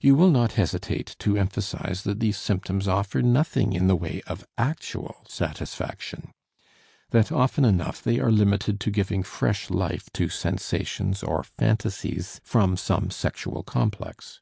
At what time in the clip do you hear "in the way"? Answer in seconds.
3.74-4.22